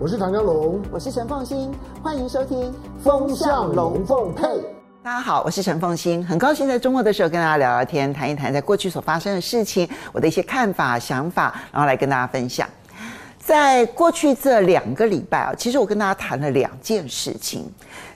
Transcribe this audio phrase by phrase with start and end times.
[0.00, 4.46] 我是唐江龙，我是陈凤欣，欢迎收听《风向龙凤配》。
[5.02, 12.68] 大家好，我是陈凤欣，很高兴在周末的时候跟大家聊聊天，谈一谈在过去所发生的事情，我的一些看法、想法，然后来跟大家分享。
[13.40, 17.68] 在过去这两个礼拜啊，其实我跟大家谈了两件事情。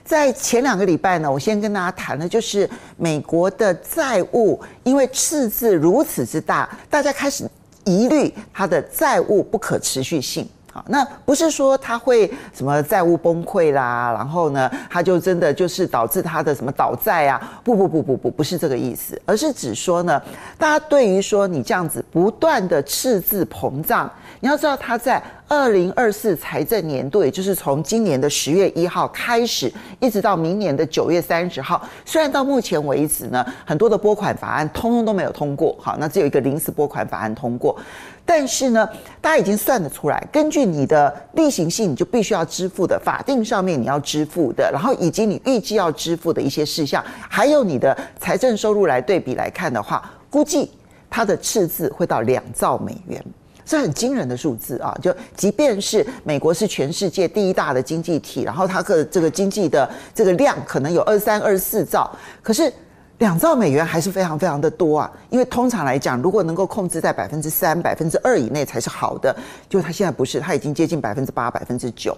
[0.05, 7.45] 在前两个礼拜呢，我先跟大家谈的就是美国的债务，因为赤字如此之大，大家开始
[7.83, 10.47] 疑虑它的债务不可持续性。
[10.73, 17.39] 好，那不是说他会什么债务崩溃啦，然后呢，他就真的就是导致他的什么倒债啊？
[17.63, 20.19] 不不不不不，不是这个意思，而是指说呢，
[20.57, 25.21] 大家对于说你这样子不断的赤字膨胀，你要知道他在
[25.53, 37.79] 二零二四财政年度，也就是从今年的十月一号开始，一直到明年的九月三十号，虽然到目前为止呢，很多的拨款法案通通都没有通过，好，那只有一个临时拨款法案通过。
[38.25, 38.87] 但是呢，
[39.21, 50.71] 大家已经算得出来，根据你的例行性，你就必须要支付的法定上面你要支付的，然后以及你预计要支付的一些事项，还有你的财政收入来对比来看的话，估计
[51.09, 53.23] 它的赤字会到两兆美元，
[53.65, 54.95] 是很惊人的数字啊！
[55.01, 62.09] 就即便是美国是全世界第一大的经济体，然后它的这个经济的这个量可能有二三二四兆，
[62.41, 62.71] 可是。
[63.19, 69.33] 两兆美元还是非常非常的多啊，因为通常来讲，如果能够控制在百分之三、百分之二以内才是好的。
[69.69, 72.17] 就它现在不是，它已经接近百分之八、百分之九，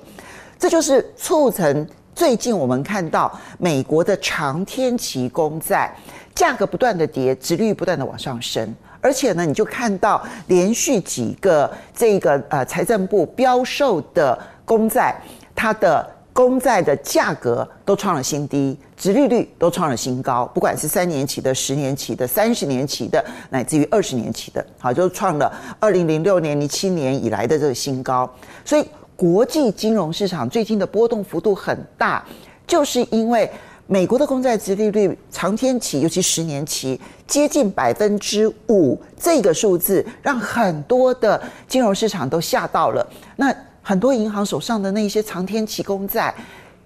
[0.58, 1.86] 这就是促成
[2.16, 5.94] 最近我们看到美国的长天期公债
[6.34, 8.74] 价格不断的跌，殖率不断的往上升，
[9.06, 15.16] 而且呢，你就看到连续几个这个呃财政部标售的公债，
[15.54, 16.14] 它的。
[16.36, 28.30] 公债的价格都创了新低，殖利率都创了新高，不管是三年期的、十年期的、三十年期的，乃至于二十年期的，好，就创了二零零六年、零七年以来的这个新高。
[28.66, 32.22] 所以，国际金融市场最近的波动幅度很大，
[32.68, 33.50] 就是因为
[33.88, 43.08] 美国的公债殖利率长天期，尤其十年期接近百分之五，这个数字让很多的金融市场都吓到了。
[43.36, 46.34] 那很多银行手上的那些长天期公债，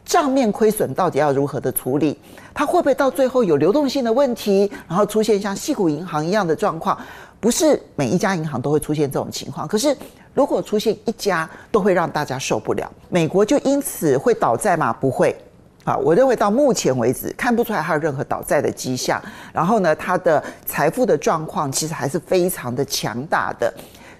[0.03, 2.19] 账面亏损到底要如何的处理？
[2.53, 6.97] 它会不会到最后有流动性的问题，然后出现像矽谷银行一样的状况？
[7.40, 9.95] 不是每一家银行都会出现这种情况，可是
[10.34, 12.91] 如果出现一家，都会让大家受不了。
[13.07, 14.91] 美国就因此会倒债吗？
[14.91, 15.34] 不会
[15.89, 15.97] 啊！
[15.97, 19.22] 我认为到目前为止看不出来它有任何倒债的迹象。
[19.51, 23.73] 然后呢，它的财富的状况其实还是非常的强大的，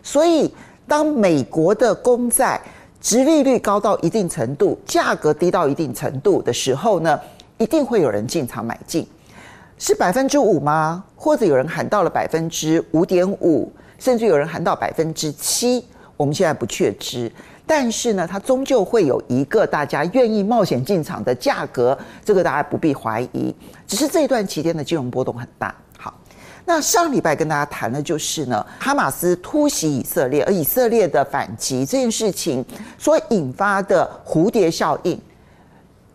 [0.03, 0.53] 所以。
[0.90, 2.59] 当美国的公债
[3.00, 7.19] 殖利率高到一定程度，价格低到一定程度的时候呢，
[7.59, 9.07] 一定会有人进场买进，
[9.78, 11.03] 是百分之五吗？
[11.16, 15.86] 或者有人喊到了百分之五点五，甚至有人喊到百分之七，
[16.18, 17.31] 我们现在不确知。
[17.72, 23.56] 但是呢，它终究会有一个大家愿意冒险进场的价格，这个大家不必怀疑。
[23.85, 25.75] 只是这一段期间的金融波动很大。
[25.96, 26.12] 好
[26.66, 32.66] 那上礼拜跟大家谈的就是呢，哈马斯突袭以色列，而以色列的反击这件事情
[32.97, 35.22] 所引发的蝴蝶效应，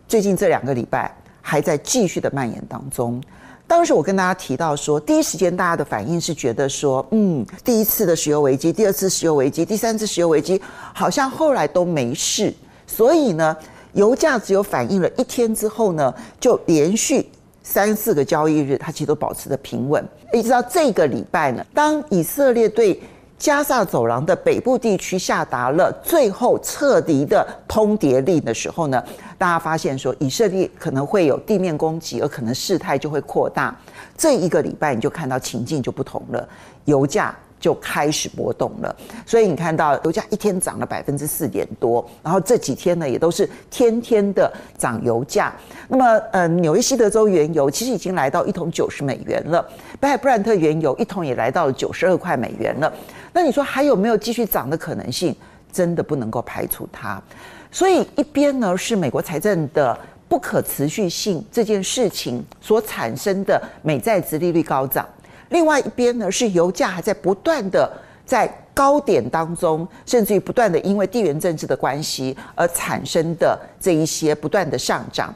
[0.09, 1.09] 最近这两个礼拜
[1.41, 3.23] 还在继续的蔓延当中。
[3.67, 10.61] 当时我跟大家提到说，第一时间大家的反应是觉得说，嗯，第一次的石油危机，第二次石油危机，第三次石油危机，
[10.93, 12.53] 好像后来都没事，
[12.85, 13.55] 所以呢，
[13.93, 17.27] 油价只有反应了一天之后呢，就连续。
[17.67, 23.01] 三四个交易日，它其实都保持着平稳，一直到这个礼拜呢，当以色列对
[23.37, 29.03] 加萨走廊的北部地区下达了最后彻底的通牒令的时候呢，
[29.37, 33.77] 大家发现说以色列可能会有地面攻击，而可能事态就会扩大。
[34.17, 36.47] 这一个礼拜你就看到情境就不同了，
[36.85, 37.35] 油价。
[37.59, 38.95] 就开始波动了，
[39.25, 45.53] 所以你看到油价一天涨了百分之四点多，然后这几天呢也都是天天的涨油价。
[45.87, 49.67] 那么，呃，纽约西德州原油其实已经来到一桶九十美元了，
[49.99, 52.91] 北海布兰特原油一桶也来到了九十二块美元了。
[53.33, 55.35] 那你说还有没有继续涨的可能性？
[55.71, 57.21] 真的不能够排除它。
[57.69, 59.97] 所以一边呢是美国财政的
[60.29, 65.05] 不可持续性这件事情所产生的美债殖利率高涨。
[65.49, 67.91] 另外一边呢，是油价还在不断的
[68.25, 75.33] 在高点当中，甚至于不断的因为地缘政治的关系而产生的这一些不断的上涨，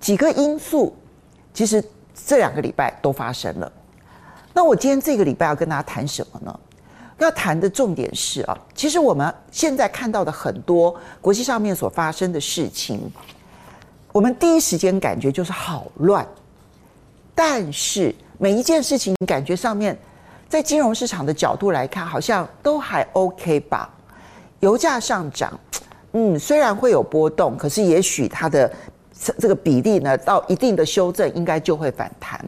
[0.00, 0.94] 几个因素，
[1.54, 1.82] 其实
[2.26, 3.72] 这两个礼拜都发生了。
[4.52, 6.60] 那我今天这个礼拜要跟大家谈什么呢？
[7.18, 13.00] 要谈的重点是啊，其实我们现在看到的很多国际上面所发生的事情，
[14.10, 16.26] 我们第一时间感觉就是好乱，
[17.34, 18.12] 但是。
[18.42, 19.96] 每一件事情，感觉上面，
[20.48, 23.88] 在金融市场的角度来看，好像都还 OK 吧。
[24.58, 25.56] 油价上涨，
[26.10, 28.68] 嗯，虽然会有波动，可是也许它的
[29.38, 32.44] 这个比例呢，到一定的修正，应该就会反弹。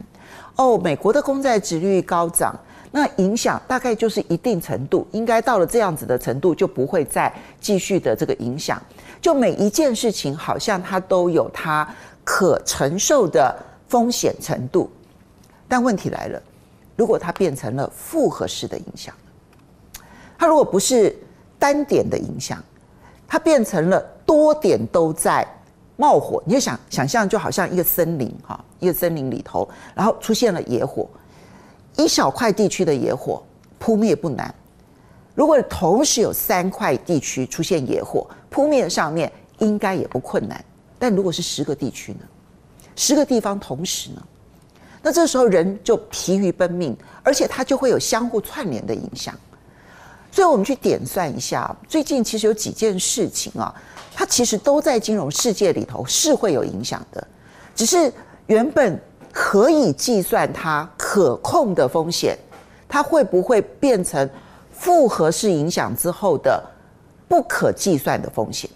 [0.57, 2.53] 哦，美国的公债殖利率高涨，
[2.91, 8.81] 那影响大概就是一定程度，应该到了这样子的程度，就不会再继续的这个影响。
[9.21, 11.87] 就每一件事情，好像它都有它
[12.25, 13.55] 可承受的
[13.87, 14.91] 风险程度。
[15.67, 16.41] 但问题来了，
[16.95, 19.13] 如果它变成了复合式的影响，
[20.37, 21.15] 它如果不是
[21.57, 22.63] 单点的影响，
[23.27, 25.47] 它变成了多点都在
[25.97, 31.07] 冒火，你就想想象，就好像一个森林哈，一个森林里头，然后出现了野火，
[31.97, 33.41] 一小块地区的野火
[33.79, 34.53] 扑灭不难。
[35.33, 40.63] 如果同时有三块地区出现野火，扑灭上面应该也不困难。
[40.97, 42.19] 但如果是十个地区呢？
[42.95, 44.23] 十个地方同时呢？
[45.05, 49.35] 那这时候人就疲于奔命，而且它就会有相互串联的影响。
[50.31, 53.71] 所以我们去点算一下，最近其实有几件事情啊。
[54.15, 57.27] 它其实都在金融世界里头是会有影响的，
[57.75, 58.11] 只是
[58.47, 58.99] 原本
[59.31, 62.35] 可以计算它可控的风险，
[62.89, 64.27] 它会不会变成
[64.71, 66.63] 复合式影响之后的
[67.27, 68.67] 不可计算的风险？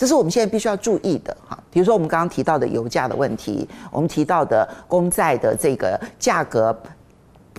[0.00, 1.62] 这是我们现在必须要注意的哈。
[1.70, 6.74] 比如说我们刚刚提到的油价的问题，我们提到的公债的这个价格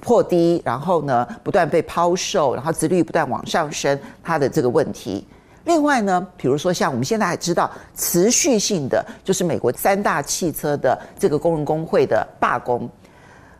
[0.01, 5.23] 破低，然后呢不断被抛售，然后殖率不断往上升，它的这个问题。
[5.65, 12.89] 另外呢，比如说像我们现在还知道持续性的，就是美国三大汽车的这个工人工会的罢工，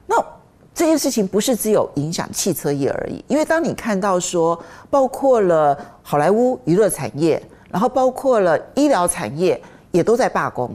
[0.08, 0.16] 那
[0.74, 7.40] 这件事情不是只有影响汽车业而已，因为当你看到说，包括了好莱坞娱乐产业，
[7.72, 9.60] 然后包括了医疗产业
[9.92, 10.70] 也都在罢工，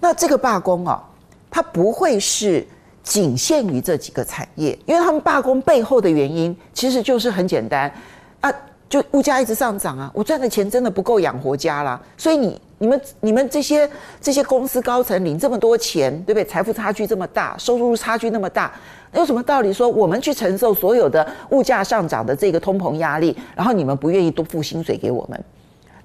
[0.00, 1.02] 那这个罢工啊，
[1.50, 2.66] 它不会是
[3.02, 7.92] 仅限于这几个产业，因为他们罢工背后的原因其实就是很简单
[8.40, 8.52] 啊。
[8.88, 13.88] 就物价一直上涨啊，我赚的钱真的不够养活家啦，所以你、你们、你们这些
[14.20, 16.44] 这些公司高层领这么多钱，对不对？
[16.44, 18.72] 财富差距这么大，收入差距那么大，
[19.14, 25.40] 有什么道理说我们去承受所有的物价上涨的这个通膨压力，然后你们不愿意多付薪水给我们？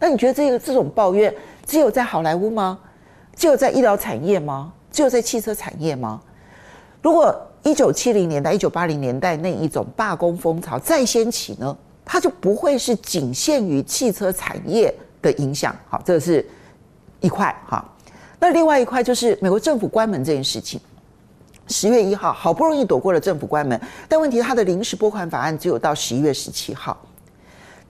[0.06, 1.34] 那你觉得这个这种抱怨
[1.66, 2.78] 只有在好莱坞吗？
[3.36, 4.72] 只有在医疗产业吗？
[4.92, 6.22] 只有在汽车产业吗？
[7.02, 11.75] 如果一九七零年代、一九八零年代那一种罢工风潮再掀起呢？
[12.06, 14.94] 它就不会是仅限于汽车产业
[15.24, 16.48] 的影响，好，这是
[17.19, 17.84] 一块哈。
[18.38, 20.80] 那另外一块就是美国政府关门这件事情。
[21.68, 26.96] 十月一号好不容易躲过了政府关门，但问题它的临时拨款法案只有到十一月十七号。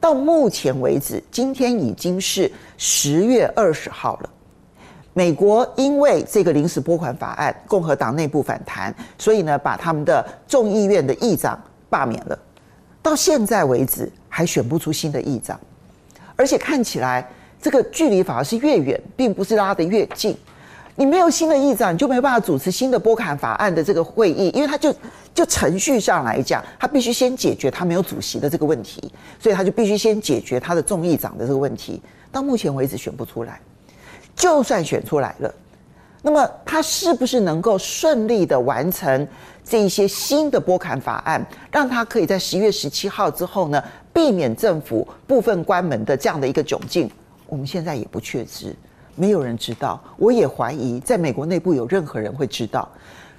[0.06, 4.30] 到目前为止，今天已经是十月二十号了。
[5.14, 11.60] 美国因为这个临时拨款法案，共和党内部反弹，所以呢，把他们的众议院的议长
[11.90, 12.38] 罢免了。
[13.02, 15.60] 到现在为止还选不出新的议长，
[16.36, 17.28] 而且看起来
[17.60, 20.38] 这个距离反而是越远，并不是拉得越近。
[20.96, 24.94] 你没有新的议长，你就没办法主持新的拨款法案的这个会议，因为他就
[25.34, 32.02] 就程序上来讲，他必须先解决他没有主席的这个问题，所以他就必须先解决他的众议长的这个问题。
[32.32, 33.60] 到目前为止选不出来，
[34.36, 35.54] 就算选出来了，
[36.22, 39.28] 那么他是不是能够顺利的完成？
[39.68, 43.84] 这一些新的拨款法案，让他可以在十一月十七号之后呢，
[44.14, 47.10] 避免政府部分关门的这样的一个窘境。
[47.48, 48.76] 我们现在也不确知，
[49.16, 50.00] 没有人知道。
[50.18, 52.88] 我也怀疑，在美国内部有任何人会知道。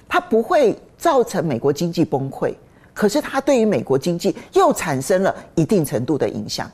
[0.09, 2.53] 它不会造成美国经济崩溃，
[2.93, 6.69] 可是它对于美国经济又产生了一定程度的影响。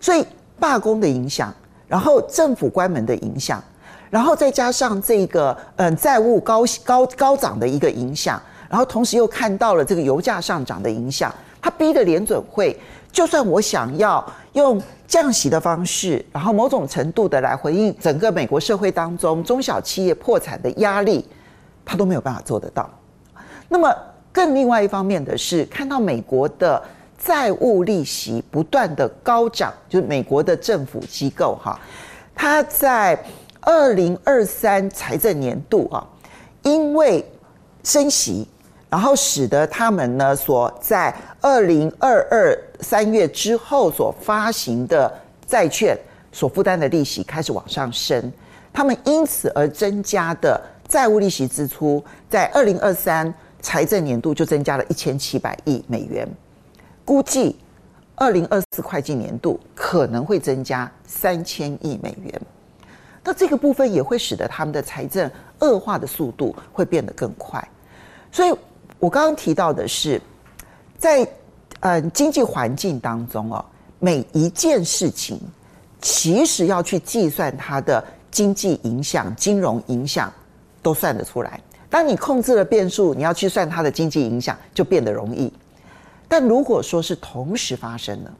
[0.00, 0.24] 所以
[0.58, 1.54] 罢工的影响，
[1.86, 3.62] 然后政府关门的影响，
[4.08, 8.40] 然后再加上这个嗯债务高高高涨的一个影响。
[8.68, 12.76] 然后同时又看到了这个油价上涨的影响，他逼得联准会，
[13.12, 14.24] 就算我想要
[14.56, 21.28] 用降息的方式，然后某种程度的来回应整个美国社会当中中小企业破产的压力，
[21.84, 22.88] 他都没有办法做得到。
[23.68, 23.94] 那么
[24.32, 26.82] 更另外一方面的是，看到美国的
[27.18, 31.78] 债务利息不断的高涨，就是美国的政府机构哈，
[32.34, 33.22] 他在
[33.60, 36.06] 二零二三财政年度啊，
[36.62, 37.22] 因为
[37.84, 38.48] 升息。
[38.88, 45.12] 然后使得他们呢，所在二零二二三月之后所发行的
[45.46, 45.98] 债券
[46.32, 48.32] 所负担的利息开始往上升，
[48.72, 56.28] 他们因此而增加的债务利息支出，在二零二三财政年度就增加了一千七百亿美元，
[57.04, 57.56] 估计
[58.14, 62.40] 二零二四会计年度可能会增加三千亿美元，
[63.24, 65.30] 那这个部分也会使得他们的财政
[65.60, 67.66] 恶化的速度会变得更快，
[68.32, 68.52] 所以。
[68.98, 70.18] 我刚刚提到的是，
[70.96, 71.28] 在
[71.80, 73.64] 嗯经济环境当中哦，
[73.98, 75.40] 每一件事情
[76.00, 80.32] 其实要去计算它的经济影响、金融影响，
[80.82, 81.60] 都算得出来。
[81.88, 85.52] 当你控制了变数，你要去算它的经济影响，就变得容易。
[86.28, 88.32] 但如果说是同时发生了，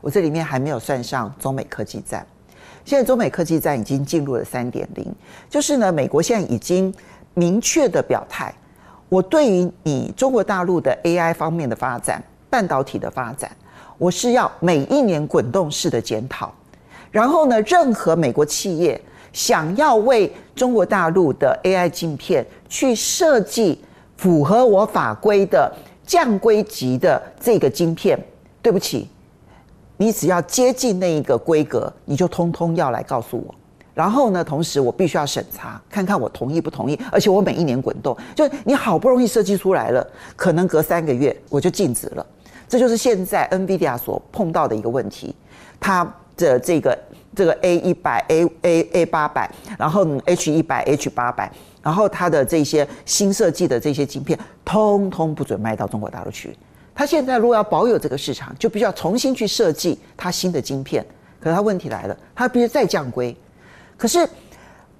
[0.00, 2.26] 我这里面还没有算上中美科技战。
[2.84, 5.14] 现在中美科技战已经进入了三点零，
[5.48, 6.92] 就是呢，美国现在已经
[7.34, 8.52] 明确的表态，
[9.08, 13.50] 我对于你中国大陆的 AI 方面的发展、半导体的发展，
[13.96, 16.52] 我是要每一年滚动式的检讨。
[17.10, 19.00] 然后呢，任何美国企业
[19.32, 23.82] 想要为中国大陆的 AI 晶片去设计
[24.16, 25.72] 符合我法规的
[26.04, 28.18] 降规级的这个晶片，
[28.60, 29.08] 对不起。
[29.96, 33.54] 你只要接近那一个规格，你就通通要来告诉我。
[33.92, 36.98] 然后呢，同时我必须要审查，看看我同意不同意。
[37.12, 42.24] 而且我每一年滚动，就你好不容易设计出来了，可能隔三个月我就禁止了。
[42.70, 45.34] 这就是现在 NVIDIA 所碰到的一个问题。
[45.80, 46.04] 它
[46.36, 46.96] 的这个
[47.34, 51.50] 这个 A 一百 A A A 八百，然后 H 一百 H 八百，
[51.82, 56.56] 然后它的这些新设计的这些晶片，通通不准卖到中国大陆去。
[56.94, 61.04] 他现在如果要保有这个市场，就必须要重新去设计他新的晶片。
[61.40, 63.36] 可是他问题来了，他必须再降规。
[63.96, 64.28] 可是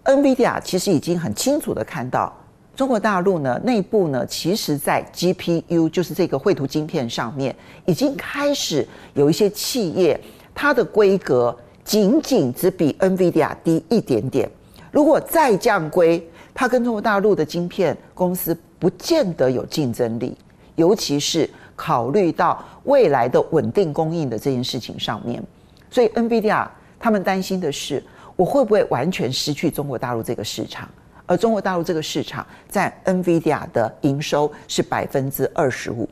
[0.04, 2.34] NVIDIA 其实已经很清楚的看到，
[2.80, 10.18] 中国大陆呢内部呢，其实在 GPU 就是这个绘图晶片上面，已经开始有一些企业，
[10.54, 14.50] 它的规格仅仅只比 NVIDIA 低一点点。
[14.90, 20.34] 如果再降规，它跟中国大陆的晶片公司不见得有竞争力，
[20.76, 21.46] 尤其是。
[21.76, 25.42] 考虑到未来的稳定供应的这件事情上面，
[25.90, 26.66] 所以 NVIDIA
[26.98, 28.02] 他们担心的是，
[28.36, 30.86] 我会不会完全失去中国大陆这个市场？
[31.30, 36.08] 而中国大陆这个市场占 NVIDIA 的营收是百分之二十五，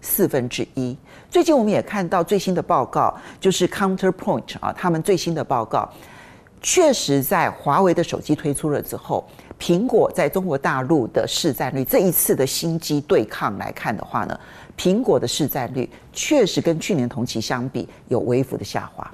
[0.00, 0.96] 四分之一。
[1.30, 5.86] 最近我们也看到最新的报告，就是 Counterpoint 啊，他们最新的报告，
[6.62, 9.28] 确实在华为的手机推出了之后，
[9.60, 14.40] 苹果在中国大陆的市占率，这一次的新机对抗来看的话呢，
[14.74, 19.12] 苹果的市占率确实跟去年同期相比有微幅的下滑，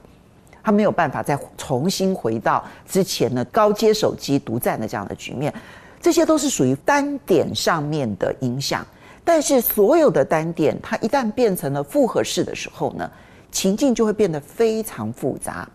[0.68, 5.50] 它没有办法再重新回到之前的高阶手机独占的这样的局面，
[5.98, 8.86] 这些都是属于单点上面的影响。
[9.24, 13.10] 但是所有的单点，它一旦变成了复合式的时候呢，
[13.50, 15.66] 情境就会变得非常复杂。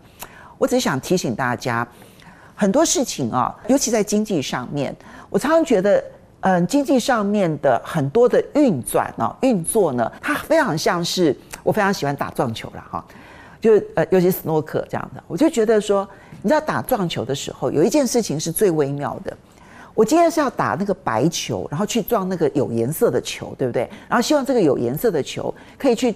[0.58, 1.84] 我只想提醒大家，
[2.54, 4.94] 很多事情啊，尤其在经济上面，
[5.28, 6.04] 我常常觉得。
[6.46, 13.02] 嗯，经济上面的很多的运转呢、运作呢，它非常像是我非常喜欢打撞球了哈，
[13.64, 16.06] 就呃，尤其斯诺克这样的，我就觉得说，
[16.42, 19.34] 你知道打撞球的时候，有一件事情是最微妙的。
[19.94, 23.88] 我今天是要打那个白球，然后去撞那个有颜色的球，对不对？
[24.06, 26.14] 然后希望这个有颜色的球可以去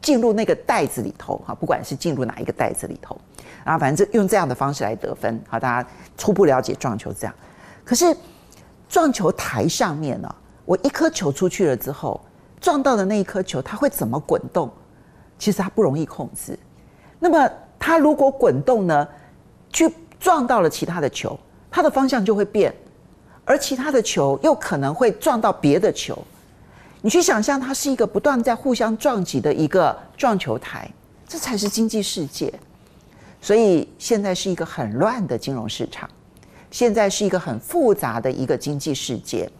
[0.00, 3.18] 进入那个袋子里头哈，不管是进入哪一个袋子里头，
[3.64, 5.42] 然后反正用这样的方式来得分。
[5.48, 7.34] 好，大家初步了解撞球这样，
[7.84, 8.16] 可是。
[8.86, 10.32] 撞球台上面呢，
[10.64, 12.20] 我一颗球出去了之后，
[12.60, 14.70] 撞到的那一颗球，它会怎么滚动？
[15.36, 16.56] 其实它不容易控制。
[17.24, 19.08] 那么它如果滚动呢，
[19.72, 19.90] 去
[20.20, 21.40] 撞到了其他的球，
[21.70, 22.70] 它的方向就会变，
[23.46, 26.22] 而其他的球又可能会撞到别的球。
[27.00, 30.86] 你去想象，它是一个不断在互相撞击的一个撞球台，
[31.26, 32.52] 这才是经济世界。
[33.40, 36.06] 所以现在是一个很乱的金融市场。
[36.70, 39.50] 现在是一个很复杂的一个经济世界，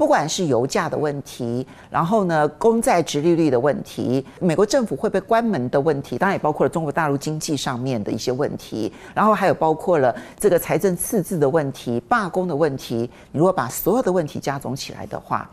[0.00, 13.10] 不管是油价的问题，然后呢，公债殖利率的问题，美国政府会被关门的问题，当然也包括了中国大陆经济上面的一些问题，然后还有包括了这个财政赤字的问题、罢工的问题。
[13.30, 15.46] 你如果把所有的问题加总起来的话，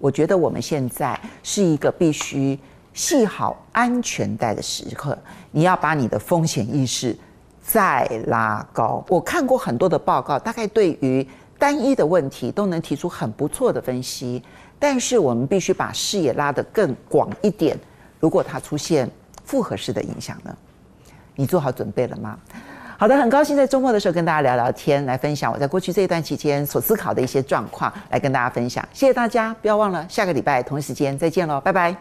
[0.00, 2.58] 我觉得我们现在是一个必须
[2.92, 5.16] 系好安全带的时刻。
[5.52, 7.16] 你要把你的风险意识。
[7.60, 14.42] 再拉高，我看过很多的报告，大概对于单一的问题都能提出很不错的分析。
[14.78, 17.76] 但是我们必须把视野拉得更广一点。
[18.20, 19.10] 如果它出现
[19.44, 20.56] 复合式的影响呢？
[21.34, 22.38] 你做好准备了吗？
[22.96, 28.86] 好的，很高兴在周末的时候跟大家聊聊天，来分享我在过去这一段期间所思考的一些状况，来跟大家分享。
[28.92, 31.98] 谢谢大家，不要忘了下个礼拜同一时间再见喽，拜拜。